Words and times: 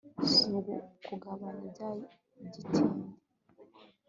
si 0.31 0.45
ugukabya 0.57 1.51
bya 1.69 1.89
gitindi 2.51 2.99